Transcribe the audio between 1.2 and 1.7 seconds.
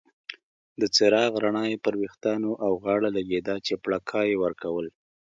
رڼا